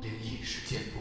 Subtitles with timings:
[0.00, 0.98] 灵异事件簿。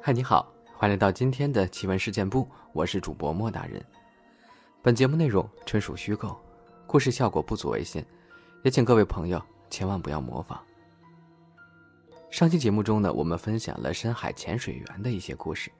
[0.00, 3.84] 嗨，你好，欢迎来到今天的奇闻事件部，我是主播莫大人。
[4.82, 6.38] 本节目内容纯属虚构，
[6.86, 8.04] 故事效果不足为信，
[8.62, 10.62] 也请各位朋友千万不要模仿。
[12.30, 15.70] 上期节目中呢，我们分享了深海潜水员的一些故事，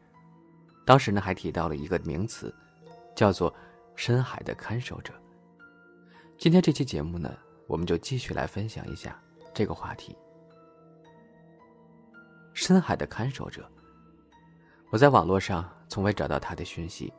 [0.85, 2.55] 当时呢还提到了一个名词，
[3.15, 3.53] 叫做
[3.97, 5.15] “深海的看守者”。
[6.37, 7.35] 今天这期节目呢，
[7.67, 9.19] 我们就继续来分享一下
[9.55, 10.17] 这个话题。
[12.53, 13.69] 深海的看守者，
[14.91, 17.13] 我在网络上从未找到他的讯息。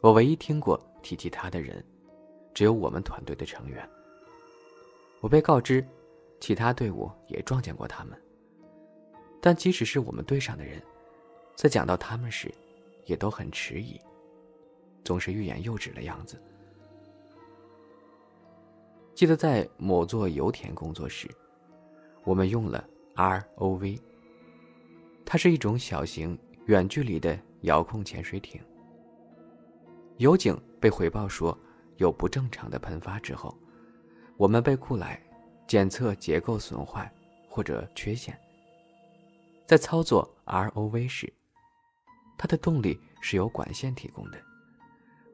[0.00, 1.84] 我唯一听过提及他的人，
[2.54, 3.88] 只有我们团队的成员。
[5.20, 5.86] 我被告知，
[6.40, 8.20] 其他队伍也撞见过他们。
[9.40, 10.82] 但即使是我们队上的人，
[11.56, 12.54] 在讲到他们时，
[13.06, 13.98] 也都很迟疑，
[15.02, 16.40] 总是欲言又止的样子。
[19.14, 21.26] 记得在某座油田工作时，
[22.24, 23.98] 我们用了 ROV，
[25.24, 28.60] 它是一种小型远距离的遥控潜水艇。
[30.18, 31.58] 油井被回报说
[31.96, 33.56] 有不正常的喷发之后，
[34.36, 35.18] 我们被雇来
[35.66, 37.10] 检测结构损坏
[37.48, 38.38] 或者缺陷。
[39.64, 41.32] 在操作 ROV 时，
[42.38, 44.38] 它的动力是由管线提供的，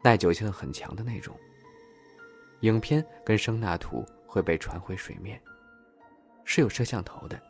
[0.02, 1.36] 耐久性很强的那种。
[2.60, 5.40] 影片跟声纳图会被传回水面，
[6.44, 7.40] 是有摄像头的。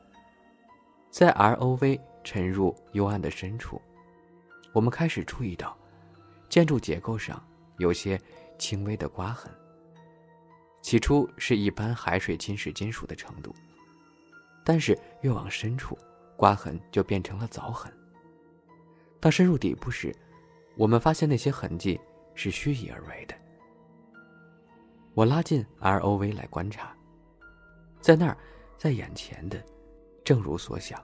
[1.11, 3.81] 在 ROV 沉入幽暗的深处，
[4.73, 5.77] 我们开始注意到。
[6.49, 7.43] 建筑结构上
[7.79, 8.21] 有些
[8.59, 9.51] 轻微的刮痕。
[10.83, 13.55] 起初是一般海水侵蚀金属的程度，
[14.65, 15.97] 但是越往深处，
[16.37, 17.91] 刮痕就变成了凿痕。
[19.23, 20.13] 当深入底部时，
[20.77, 21.99] 我们发现那些痕迹
[22.35, 23.35] 是虚以而为的。
[25.15, 26.93] 我拉近 ROV 来观察，
[28.01, 28.37] 在那儿，
[28.77, 29.65] 在眼前的，
[30.25, 31.01] 正如所想，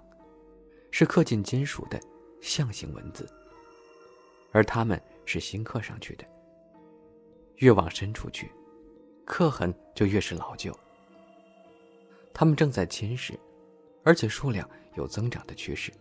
[0.90, 2.00] 是刻进金属的
[2.40, 3.24] 象形文字，
[4.52, 5.00] 而它们。
[5.30, 6.24] 是新刻上去的。
[7.56, 8.50] 越往深处去，
[9.26, 10.74] 刻痕就越是老旧。
[12.32, 13.38] 它们正在侵蚀，
[14.02, 15.92] 而且数量有增长的趋势。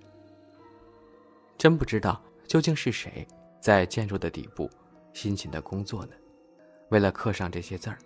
[1.58, 3.28] 真不知道究竟是谁
[3.60, 4.70] 在建筑的底部
[5.14, 6.14] 辛勤的工作呢？
[6.90, 7.98] 为了刻上这些字儿。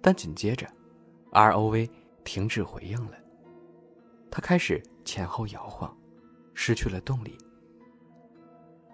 [0.00, 0.66] 但紧接着
[1.30, 1.88] ，ROV
[2.24, 3.16] 停止回应了，
[4.30, 5.94] 它开始前后摇晃，
[6.54, 7.36] 失去了动力。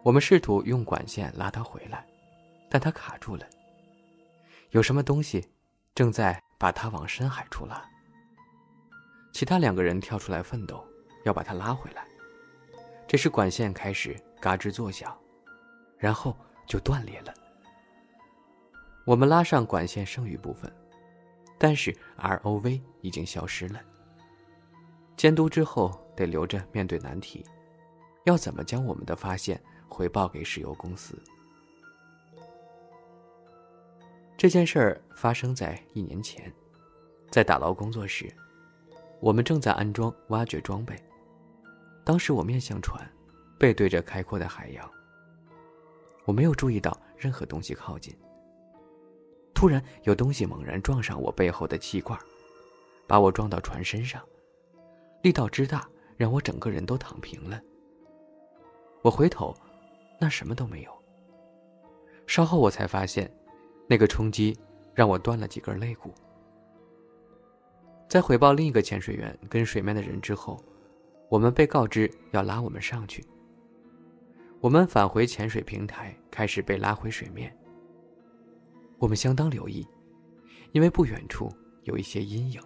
[0.02, 2.06] 我们试图用管线拉它回来，
[2.68, 3.46] 但它卡住了。
[4.70, 5.48] 有什么东西
[5.94, 7.82] 正在把它往深海处拉。
[9.32, 10.84] 其他两个人跳出来奋斗，
[11.24, 12.06] 要把它拉回来。
[13.08, 15.18] 这时管线开始嘎吱作响，
[15.96, 16.36] 然后
[16.66, 17.32] 就断裂了。
[19.06, 20.70] 我们拉上管线剩余部分，
[21.56, 23.80] 但是 ROV 已经消失了。
[25.16, 27.42] 监督之后得留着面对难题，
[28.24, 29.58] 要怎么将我们的发现？
[29.88, 31.18] 回报给石油公司。
[34.36, 36.52] 这件事儿发生在一年前，
[37.30, 38.30] 在打捞工作时，
[39.18, 40.94] 我们正在安装挖掘装备。
[42.08, 43.06] 当时我面向船，
[43.58, 44.90] 背对着开阔的海洋。
[46.24, 48.16] 我没有注意到任何东西靠近。
[49.52, 52.18] 突然，有东西猛然撞上我背后的气罐，
[53.06, 54.24] 把我撞到船身上，
[55.20, 55.86] 力道之大，
[56.16, 57.60] 让我整个人都躺平了。
[59.02, 59.54] 我回头。
[60.18, 60.90] 那什么都没有。
[62.26, 63.30] 稍后我才发现，
[63.86, 64.58] 那个冲击
[64.94, 66.14] 让我断了几根肋骨。
[68.08, 70.64] 在回报另一个潜水员跟水面的人之后，
[71.28, 73.24] 我们被告知要拉我们上去。
[74.60, 77.54] 我们返回潜水平台，开始被拉回水面。
[78.98, 79.86] 我们相当留意，
[80.72, 81.52] 因为不远处
[81.84, 82.60] 有一些阴影。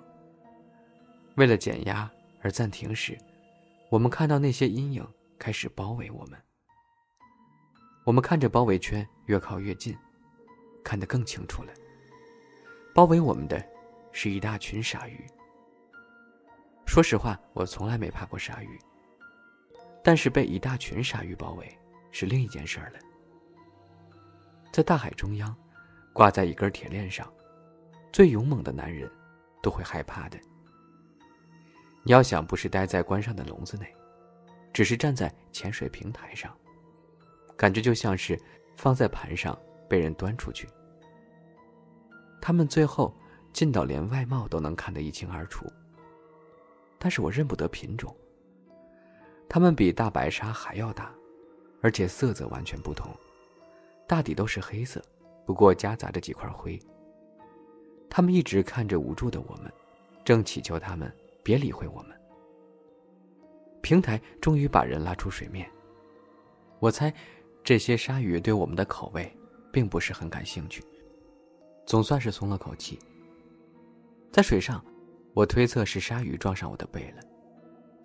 [1.37, 3.19] 为了减压而暂停时，
[3.91, 5.07] 我们看到那些阴影
[5.39, 6.39] 开始包围我们。
[8.05, 9.97] 我们看着包围圈越靠越近，
[10.83, 11.73] 看得更清楚了。
[12.95, 13.63] 包围我们的，
[14.13, 15.27] 是一大群鲨鱼。
[16.87, 18.79] 说实话，我从来没怕过鲨鱼，
[20.05, 21.67] 但是被一大群鲨鱼包围
[22.11, 22.99] 是另一件事儿了。
[24.73, 25.55] 在大海中央，
[26.13, 27.31] 挂在一根铁链上，
[28.13, 29.11] 最勇猛的男人
[29.63, 30.39] 都会害怕的。
[32.03, 33.87] 你要想不是待在关上的笼子内，
[34.73, 36.55] 只是站在潜水平台上。
[37.57, 38.39] 感觉就像是
[38.77, 39.57] 放在盘上
[39.89, 40.69] 被人端出去。
[42.41, 43.15] 他们最后
[43.53, 45.65] 近到连外貌都能看得一清二楚。
[47.03, 48.15] 但是我认不得品种。
[49.49, 51.13] 它们比大白鲨还要大，
[51.81, 53.11] 而且色泽完全不同，
[54.07, 55.03] 大抵都是黑色，
[55.45, 56.81] 不过夹杂着几块灰。
[58.09, 59.73] 他们一直看着无助的我们，
[60.25, 61.13] 正祈求他们
[61.43, 62.17] 别理会我们。
[63.81, 65.69] 平台终于把人拉出水面。
[66.79, 67.13] 我猜，
[67.65, 69.37] 这些鲨鱼对我们的口味
[69.73, 70.85] 并不是很感兴趣，
[71.85, 72.97] 总算是松了口气。
[74.31, 74.83] 在水上，
[75.35, 77.23] 我推测是鲨鱼撞上我的背了，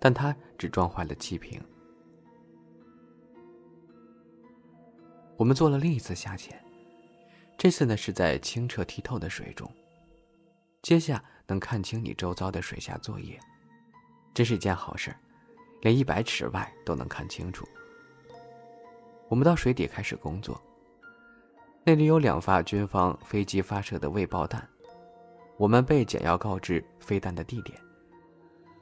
[0.00, 1.60] 但它只撞坏了气瓶。
[5.36, 6.58] 我们做了另一次下潜，
[7.56, 9.70] 这次呢是在清澈剔透的水中，
[10.82, 13.38] 接下能看清你周遭的水下作业，
[14.34, 15.14] 真是一件好事
[15.82, 17.68] 连一百尺外都能看清楚。
[19.28, 20.60] 我们到水底开始工作，
[21.84, 24.66] 那里有两发军方飞机发射的未爆弹，
[25.58, 27.78] 我们被简要告知飞弹的地点。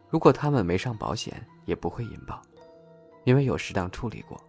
[0.08, 2.40] 如果他们没上保险，也不会引爆，
[3.24, 4.40] 因为有适当处理过。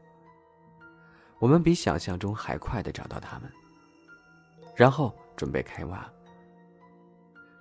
[1.39, 3.51] 我们比想象中还快的找到他们，
[4.75, 6.07] 然后准备开挖。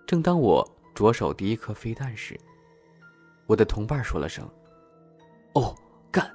[0.07, 2.39] 正当我着手第一颗飞弹时，
[3.47, 4.49] 我的同伴说了声
[5.55, 5.75] ：“哦，
[6.11, 6.29] 干！”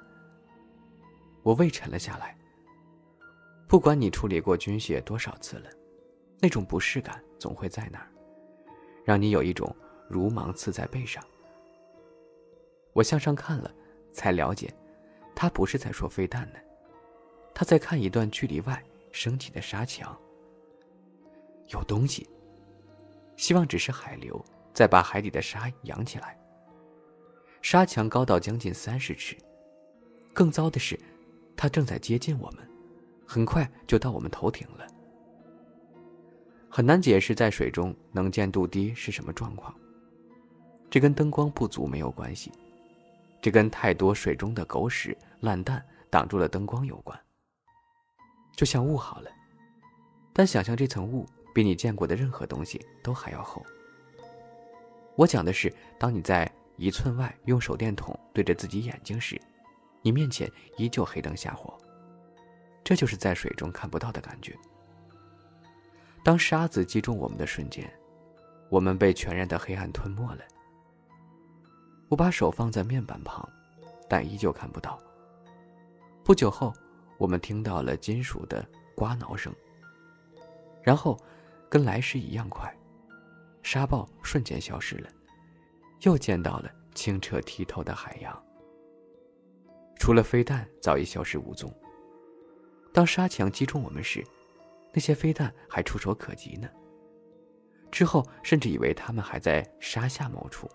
[1.43, 2.37] 我胃沉了下来。
[3.67, 5.69] 不管你处理过军械多少次了，
[6.39, 8.07] 那种不适感总会在那儿，
[9.03, 9.75] 让你有一种
[10.07, 11.23] 如芒刺在背上。
[12.93, 13.71] 我向上看了，
[14.11, 14.73] 才了解，
[15.33, 16.59] 他不是在说飞弹呢。
[17.53, 20.17] 他在看一段距离外升起的沙墙，
[21.69, 22.29] 有东西。
[23.37, 24.43] 希望只是海流
[24.73, 26.37] 在把海底的沙扬起来。
[27.61, 29.37] 沙墙高到将近三十尺，
[30.33, 30.99] 更糟的是，
[31.55, 32.67] 它正在接近我们，
[33.25, 34.87] 很快就到我们头顶了。
[36.73, 39.75] 很难解释在水中能见度低是什么状况。
[40.89, 42.49] 这跟灯光不足没有关系，
[43.41, 47.19] 这跟太多水中的狗屎烂蛋挡住了灯光有关。
[48.55, 49.29] 就像雾好了，
[50.31, 53.61] 但想象这层雾比你见过的任何东西都还要厚。
[55.17, 59.39] 我讲的是，当你在一寸外用手电筒对着自己眼睛时，
[60.01, 61.77] 你面前依旧黑灯瞎火。
[62.81, 64.57] 这就是在水中看不到的感觉。
[66.23, 67.91] 当沙子击中我们的瞬间，
[68.69, 70.41] 我们被全然的黑暗吞没了。
[72.09, 73.47] 我把手放在面板旁，
[74.09, 74.99] 但依旧看不到。
[76.23, 76.73] 不久后。
[77.17, 79.53] 我们听到了金属的刮挠声，
[80.81, 81.15] 然后，
[81.69, 82.75] 跟来时一样快，
[83.61, 85.09] 沙暴瞬间消失了，
[85.99, 88.43] 又见到了清澈剔透的海洋。
[89.99, 91.71] 除了飞弹早已消失无踪。
[92.91, 94.25] 当沙墙击中我们时，
[94.93, 96.69] 那些飞弹还触手可及呢。
[97.91, 100.69] 之后甚至以为他们还在沙下某处，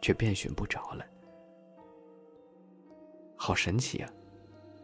[0.00, 1.04] 却遍寻不着了。
[3.36, 4.10] 好神奇啊！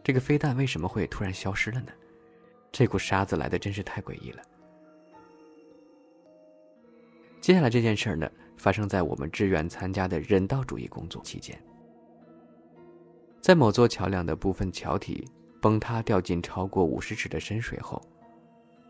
[0.03, 1.91] 这个飞弹为什么会突然消失了呢？
[2.71, 4.43] 这股沙子来的真是太诡异了。
[7.41, 11.59] 接下来这件事儿呢，发生在我们志愿参加的人道主义工作期间。
[13.41, 15.27] 在某座桥梁的部分桥体
[15.61, 18.01] 崩塌掉进超过五十尺的深水后，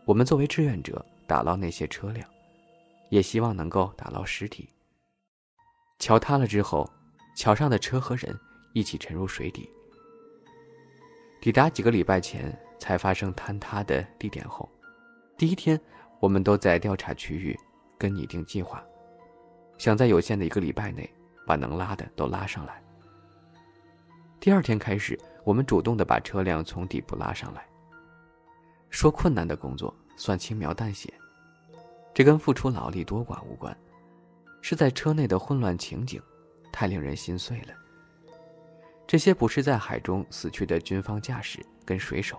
[0.08, 2.26] 我们作为志愿者打捞那些车辆，
[3.10, 4.66] 也希望能够打捞尸体。
[5.98, 6.90] 桥塌了之后，
[7.36, 8.34] 桥上的车和人
[8.72, 9.68] 一起沉入水底。
[11.42, 14.66] 抵达几个礼拜前才发生坍塌的地点后，
[15.36, 15.78] 第一天
[16.20, 17.54] 我们都在调查区域，
[17.98, 18.82] 跟拟定计划，
[19.76, 21.06] 想在有限的一个礼拜内
[21.46, 22.82] 把能拉的都拉上来。
[24.40, 27.62] 第二天开始，我们主动的把车辆从底部拉上来。
[28.90, 31.12] 说困难的工作算轻描淡写，
[32.14, 33.76] 这跟付出劳力多寡无关，
[34.60, 36.20] 是在车内的混乱情景，
[36.72, 37.74] 太令人心碎了。
[39.06, 42.38] 这些不是在海中死去的军方驾驶跟水手，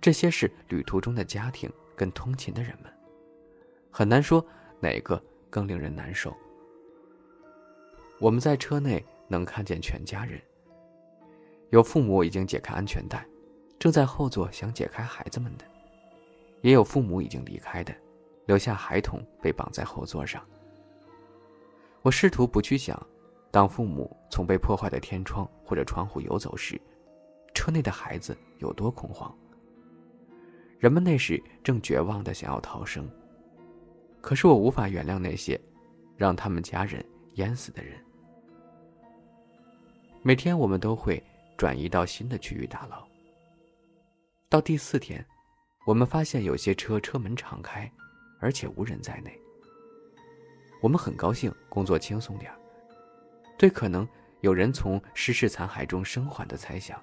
[0.00, 2.92] 这些是旅途中的家庭跟通勤的人们，
[3.90, 4.44] 很难说
[4.80, 6.36] 哪个更令人难受。
[8.18, 10.40] 我们在车内能看见全家人，
[11.70, 13.26] 有父母已经解开安全带，
[13.84, 15.64] 正在后座想解开孩子们的，
[16.62, 17.94] 也有父母已经离开的，
[18.46, 20.42] 留下孩童被绑在后座上。
[22.00, 22.98] 我试图不去想。
[23.50, 26.80] 当父母从被破坏的天窗或者窗户游走时，
[27.52, 29.30] 车内的孩子有多恐慌？
[30.78, 33.06] 人们那时正绝望的想要逃生。
[34.22, 35.60] 可是我无法原谅那些
[36.16, 38.02] 让他们家人淹死的人。
[40.22, 41.22] 每天我们都会
[41.58, 43.06] 转移到新的区域打捞。
[44.48, 45.24] 到第四天，
[45.84, 47.90] 我们发现有些车车门敞开，
[48.40, 49.40] 而且无人在内。
[50.80, 52.52] 我们很高兴，工作轻松点
[53.58, 54.06] 对可能
[54.42, 57.02] 有人从失事残骸中生还的猜想，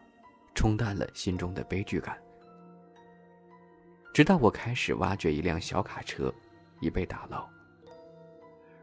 [0.54, 2.18] 冲淡了心中的悲剧感。
[4.14, 6.34] 直到我开始挖掘一辆小卡车，
[6.80, 7.50] 已被打捞，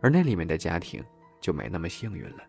[0.01, 1.05] 而那里面的家庭
[1.41, 2.45] 就没那么幸运了。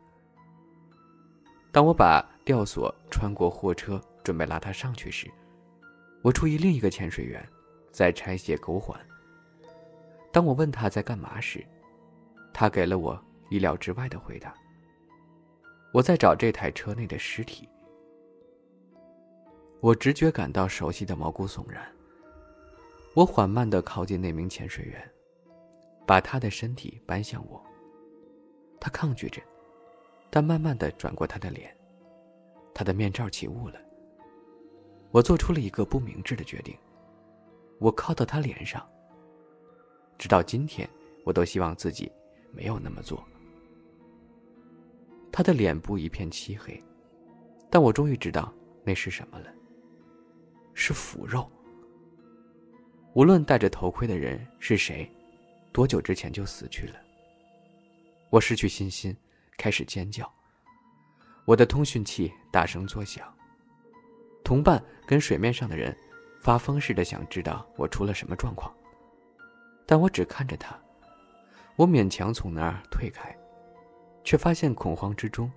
[1.72, 5.30] 当我把吊索穿过货车，准备拉他上去时，
[6.22, 7.46] 我注意另一个潜水员
[7.92, 9.00] 在拆卸钩环。
[10.32, 11.66] 当我问他在干嘛时，
[12.54, 14.54] 他给了我意料之外的回答
[15.94, 17.68] ：“我在找这台车内的尸体。”
[19.82, 21.84] 我直觉感到熟悉的毛骨悚然。
[23.16, 25.10] 我缓慢地靠近那名潜水员，
[26.06, 27.64] 把他的身体搬向我。
[28.80, 29.42] 他抗拒着，
[30.30, 31.76] 但慢慢地转过他的脸，
[32.74, 33.80] 他的面罩起雾了。
[35.12, 36.78] 我做出了一个不明智的决定，
[37.80, 38.88] 我靠到他脸上。
[40.18, 40.88] 直到今天，
[41.26, 42.12] 我都希望自己
[42.52, 43.24] 没有那么做。
[45.32, 46.82] 他的脸部一片漆黑，
[47.70, 49.52] 但我终于知道那是什么了，
[50.74, 51.50] 是腐肉。
[53.14, 55.10] 无论戴着头盔的人是谁，
[55.72, 56.96] 多久之前就死去了。
[58.30, 59.16] 我失去信心，
[59.58, 60.32] 开始尖叫。
[61.46, 63.34] 我的通讯器大声作响。
[64.44, 65.96] 同伴跟水面上的人
[66.40, 68.74] 发疯似的想知道我出了什么状况，
[69.86, 70.78] 但我只看着他。
[71.76, 73.36] 我勉强从那儿退开，
[74.24, 75.52] 却发现恐慌之中，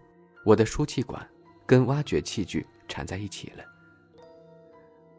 [0.44, 1.26] 我的输气管
[1.66, 3.64] 跟挖掘器具缠在一起了。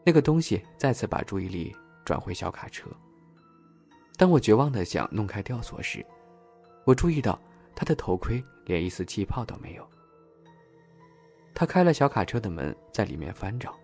[0.04, 1.74] 那个东西再次把注意力。
[2.04, 2.86] 转回小卡车。
[4.18, 6.04] 当我绝望的想弄开吊索时，
[6.84, 7.40] 我注意到
[7.74, 9.88] 他的头盔连一丝气泡都没有。
[11.54, 13.78] 他开了小卡车的门，在里面翻找。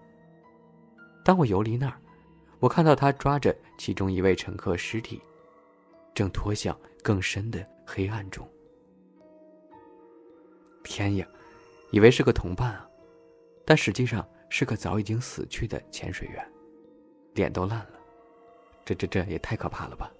[1.24, 2.00] 当我游离那儿，
[2.58, 5.22] 我看到他抓着其中一位乘客尸体，
[6.12, 8.46] 正拖向更深的黑暗中。
[10.82, 11.26] 天呀，
[11.90, 12.88] 以为是个同伴啊，
[13.64, 16.52] 但实际上是个早已经死去的潜水员，
[17.34, 18.00] 脸都烂了。
[18.84, 20.10] 这这这也太可怕了吧！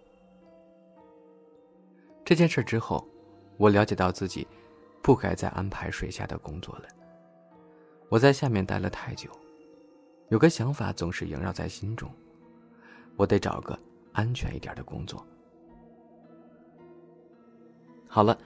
[2.24, 3.08] 这件事之后，
[3.56, 4.46] 我了解到自己
[5.02, 6.84] 不该再安排水下的工作了。
[8.10, 9.30] 我在下面待了太久，
[10.30, 12.12] 有个想法总是萦绕在心中：
[13.14, 13.78] 我得找个
[14.12, 15.24] 安全一点的工作。
[18.08, 18.36] 好了，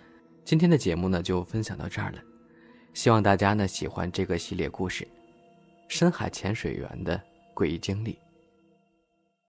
[0.45, 2.19] 今天的节目呢就分享到这儿了，
[2.93, 5.09] 希望大家呢喜欢这个系列故事——
[5.89, 7.19] 深海潜水员的
[7.55, 8.19] 诡异经历。